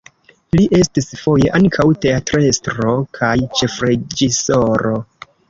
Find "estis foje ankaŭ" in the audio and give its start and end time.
0.77-1.85